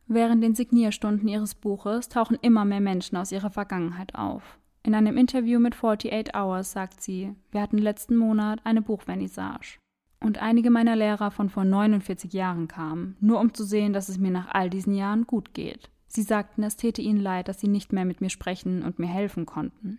[0.06, 4.58] Während den Signierstunden ihres Buches tauchen immer mehr Menschen aus ihrer Vergangenheit auf.
[4.82, 9.79] In einem Interview mit 48 Hours sagt sie, wir hatten letzten Monat eine Buchvernissage.
[10.22, 14.18] Und einige meiner Lehrer von vor 49 Jahren kamen, nur um zu sehen, dass es
[14.18, 15.90] mir nach all diesen Jahren gut geht.
[16.08, 19.06] Sie sagten, es täte ihnen leid, dass sie nicht mehr mit mir sprechen und mir
[19.06, 19.98] helfen konnten.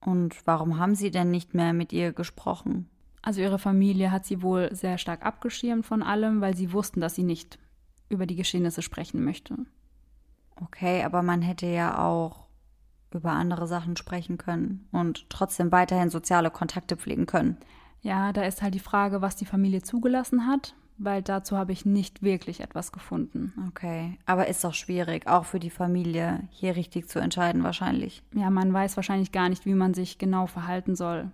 [0.00, 2.90] Und warum haben sie denn nicht mehr mit ihr gesprochen?
[3.22, 7.14] Also ihre Familie hat sie wohl sehr stark abgeschirmt von allem, weil sie wussten, dass
[7.14, 7.58] sie nicht
[8.08, 9.56] über die Geschehnisse sprechen möchte.
[10.56, 12.46] Okay, aber man hätte ja auch
[13.14, 17.58] über andere Sachen sprechen können und trotzdem weiterhin soziale Kontakte pflegen können.
[18.02, 21.86] Ja, da ist halt die Frage, was die Familie zugelassen hat, weil dazu habe ich
[21.86, 23.52] nicht wirklich etwas gefunden.
[23.68, 28.22] Okay, aber ist doch schwierig, auch für die Familie hier richtig zu entscheiden wahrscheinlich.
[28.34, 31.30] Ja, man weiß wahrscheinlich gar nicht, wie man sich genau verhalten soll.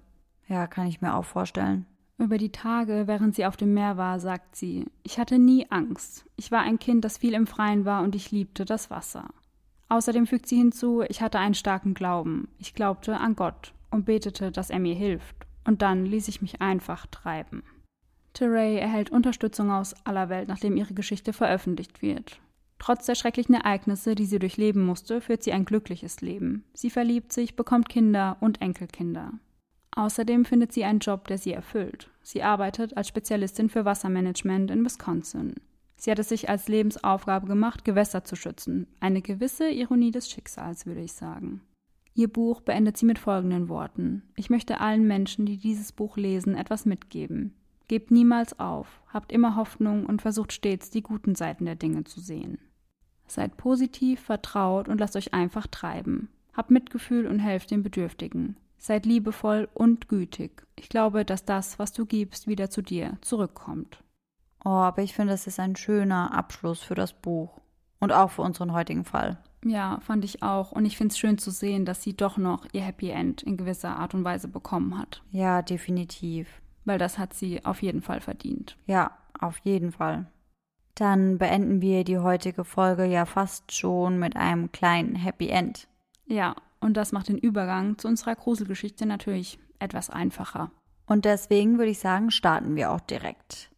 [0.47, 1.87] Ja, kann ich mir auch vorstellen.
[2.19, 6.27] Über die Tage, während sie auf dem Meer war, sagt sie, ich hatte nie Angst.
[6.37, 9.29] Ich war ein Kind, das viel im Freien war und ich liebte das Wasser.
[9.89, 12.49] Außerdem fügt sie hinzu, ich hatte einen starken Glauben.
[12.59, 15.48] Ich glaubte an Gott und betete, dass er mir hilft.
[15.69, 17.63] Und dann ließ ich mich einfach treiben.
[18.33, 22.41] Teray erhält Unterstützung aus aller Welt, nachdem ihre Geschichte veröffentlicht wird.
[22.79, 26.65] Trotz der schrecklichen Ereignisse, die sie durchleben musste, führt sie ein glückliches Leben.
[26.73, 29.33] Sie verliebt sich, bekommt Kinder und Enkelkinder.
[29.95, 32.09] Außerdem findet sie einen Job, der sie erfüllt.
[32.23, 35.55] Sie arbeitet als Spezialistin für Wassermanagement in Wisconsin.
[35.99, 38.87] Sie hat es sich als Lebensaufgabe gemacht, Gewässer zu schützen.
[39.01, 41.61] Eine gewisse Ironie des Schicksals, würde ich sagen.
[42.19, 44.25] Ihr Buch beendet sie mit folgenden Worten.
[44.35, 47.55] Ich möchte allen Menschen, die dieses Buch lesen, etwas mitgeben.
[47.87, 52.19] Gebt niemals auf, habt immer Hoffnung und versucht stets die guten Seiten der Dinge zu
[52.19, 52.59] sehen.
[53.29, 56.29] Seid positiv, vertraut und lasst euch einfach treiben.
[56.55, 58.57] Habt Mitgefühl und helft den Bedürftigen.
[58.79, 60.67] Seid liebevoll und gütig.
[60.75, 64.03] Ich glaube, dass das, was du gibst, wieder zu dir zurückkommt.
[64.65, 67.61] Oh, aber ich finde, das ist ein schöner Abschluss für das Buch.
[68.01, 69.39] Und auch für unseren heutigen Fall.
[69.65, 70.73] Ja, fand ich auch.
[70.73, 73.57] Und ich finde es schön zu sehen, dass sie doch noch ihr Happy End in
[73.57, 75.23] gewisser Art und Weise bekommen hat.
[75.31, 76.49] Ja, definitiv.
[76.85, 78.77] Weil das hat sie auf jeden Fall verdient.
[78.87, 80.27] Ja, auf jeden Fall.
[80.95, 85.87] Dann beenden wir die heutige Folge ja fast schon mit einem kleinen Happy End.
[86.27, 90.71] Ja, und das macht den Übergang zu unserer Gruselgeschichte natürlich etwas einfacher.
[91.07, 93.71] Und deswegen würde ich sagen, starten wir auch direkt.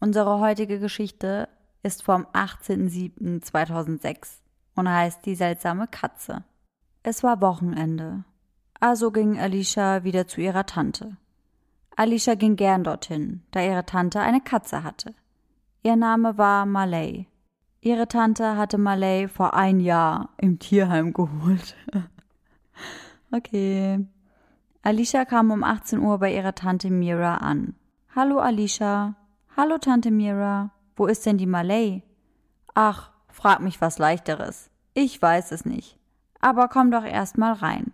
[0.00, 1.48] Unsere heutige Geschichte
[1.82, 4.40] ist vom 18.07.2006
[4.78, 6.44] und heißt Die seltsame Katze.
[7.02, 8.24] Es war Wochenende.
[8.80, 11.16] Also ging Alicia wieder zu ihrer Tante.
[11.96, 15.14] Alicia ging gern dorthin, da ihre Tante eine Katze hatte.
[15.82, 17.26] Ihr Name war Malay.
[17.80, 21.74] Ihre Tante hatte Malay vor ein Jahr im Tierheim geholt.
[23.32, 24.06] okay.
[24.82, 27.74] Alicia kam um 18 Uhr bei ihrer Tante Mira an.
[28.14, 29.16] Hallo Alicia.
[29.56, 30.70] Hallo Tante Mira.
[30.94, 32.02] Wo ist denn die Malay?
[32.74, 34.68] Ach, frag mich was leichteres.
[34.94, 35.96] Ich weiß es nicht.
[36.40, 37.92] Aber komm doch erst mal rein.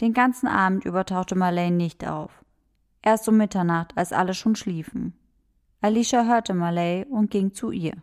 [0.00, 2.30] Den ganzen Abend über tauchte Marlene nicht auf.
[3.02, 5.12] Erst um Mitternacht, als alle schon schliefen.
[5.82, 7.96] Alicia hörte Marley und ging zu ihr.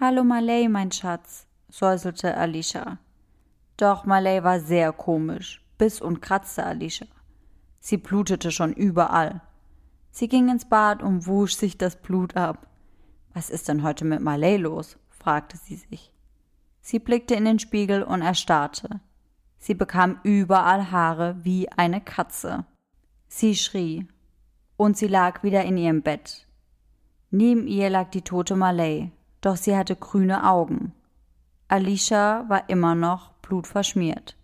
[0.00, 2.98] Hallo Marley, mein Schatz, säuselte Alicia.
[3.76, 7.06] Doch Marley war sehr komisch, biss und kratzte Alicia.
[7.78, 9.40] Sie blutete schon überall.
[10.10, 12.66] Sie ging ins Bad und wusch sich das Blut ab.
[13.34, 14.98] Was ist denn heute mit Marley los?
[15.26, 16.12] Fragte sie sich.
[16.82, 19.00] Sie blickte in den Spiegel und erstarrte.
[19.58, 22.64] Sie bekam überall Haare wie eine Katze.
[23.26, 24.06] Sie schrie.
[24.76, 26.46] Und sie lag wieder in ihrem Bett.
[27.32, 29.10] Neben ihr lag die tote Malay,
[29.40, 30.92] doch sie hatte grüne Augen.
[31.66, 34.36] Alicia war immer noch blutverschmiert.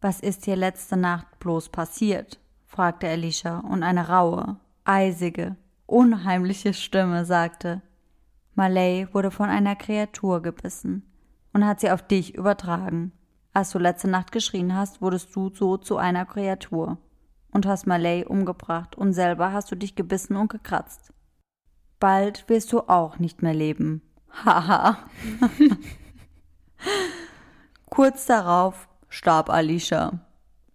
[0.00, 2.40] Was ist hier letzte Nacht bloß passiert?
[2.66, 5.54] fragte Alicia und eine raue, eisige,
[5.86, 7.82] unheimliche Stimme sagte
[8.54, 11.02] Malay wurde von einer Kreatur gebissen
[11.52, 13.12] und hat sie auf dich übertragen.
[13.52, 16.98] Als du letzte Nacht geschrien hast, wurdest du so zu einer Kreatur
[17.52, 21.12] und hast Malay umgebracht und selber hast du dich gebissen und gekratzt.
[22.00, 24.02] Bald wirst du auch nicht mehr leben.
[24.44, 24.98] Haha.
[27.90, 30.20] Kurz darauf starb Alicia.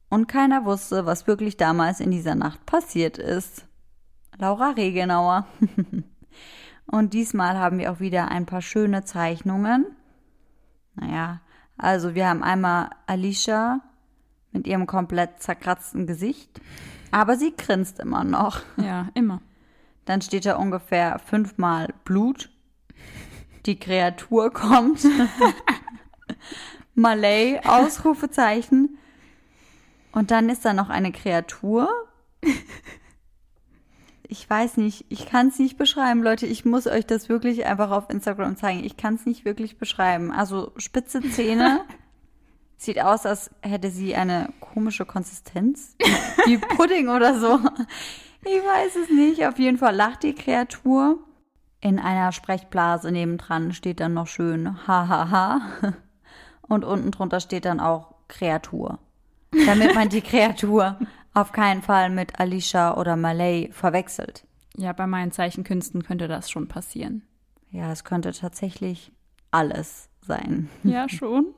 [0.09, 3.67] Und keiner wusste, was wirklich damals in dieser Nacht passiert ist.
[4.37, 5.45] Laura Regenauer.
[6.91, 9.85] und diesmal haben wir auch wieder ein paar schöne Zeichnungen
[10.99, 11.41] naja,
[11.77, 13.81] also wir haben einmal Alicia
[14.51, 16.49] mit ihrem komplett zerkratzten Gesicht,
[17.11, 18.61] aber sie grinst immer noch.
[18.77, 19.41] Ja, immer.
[20.05, 22.49] Dann steht da ungefähr fünfmal Blut.
[23.65, 25.05] Die Kreatur kommt.
[26.95, 28.97] Malay, Ausrufezeichen.
[30.11, 31.89] Und dann ist da noch eine Kreatur
[34.31, 36.45] ich weiß nicht, ich kann es nicht beschreiben, Leute.
[36.45, 38.83] Ich muss euch das wirklich einfach auf Instagram zeigen.
[38.83, 40.31] Ich kann es nicht wirklich beschreiben.
[40.31, 41.81] Also spitze Zähne.
[42.77, 45.95] Sieht aus, als hätte sie eine komische Konsistenz.
[46.45, 47.59] Wie Pudding oder so.
[48.45, 49.45] Ich weiß es nicht.
[49.45, 51.17] Auf jeden Fall lacht die Kreatur.
[51.81, 55.59] In einer Sprechblase nebendran steht dann noch schön Hahaha.
[56.61, 58.99] Und unten drunter steht dann auch Kreatur.
[59.65, 60.99] Damit man die Kreatur
[61.33, 64.45] auf keinen Fall mit Alicia oder Malay verwechselt.
[64.75, 67.23] Ja, bei meinen Zeichenkünsten könnte das schon passieren.
[67.71, 69.11] Ja, es könnte tatsächlich
[69.51, 70.69] alles sein.
[70.83, 71.53] Ja, schon.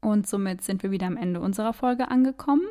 [0.00, 2.66] Und somit sind wir wieder am Ende unserer Folge angekommen.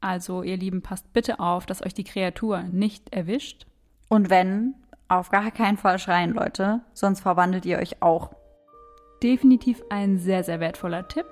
[0.00, 3.66] Also, ihr Lieben, passt bitte auf, dass euch die Kreatur nicht erwischt.
[4.08, 4.74] Und wenn,
[5.08, 8.30] auf gar keinen Fall schreien, Leute, sonst verwandelt ihr euch auch.
[9.22, 11.26] Definitiv ein sehr, sehr wertvoller Tipp.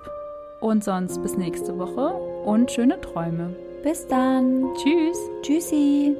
[0.60, 2.12] Und sonst bis nächste Woche
[2.44, 3.54] und schöne Träume.
[3.82, 4.64] Bis dann.
[4.74, 5.18] Tschüss.
[5.42, 6.16] Tschüssi.